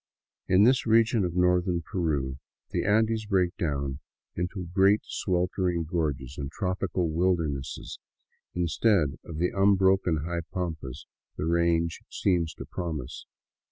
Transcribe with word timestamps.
In 0.47 0.63
this 0.63 0.87
region 0.87 1.23
of 1.23 1.35
northern 1.35 1.83
Peru, 1.83 2.39
the 2.71 2.85
Andes 2.85 3.27
break 3.27 3.55
down 3.57 3.99
into 4.33 4.65
great 4.73 5.01
sweltering 5.03 5.83
gorges 5.83 6.39
and 6.39 6.49
tropical 6.51 7.11
wildernesses 7.11 7.99
instead 8.55 9.19
of 9.23 9.37
the 9.37 9.51
unbroken 9.55 10.23
high 10.25 10.41
pampas 10.51 11.05
the 11.37 11.45
range 11.45 12.01
seems 12.09 12.55
to 12.55 12.65
promise. 12.65 13.27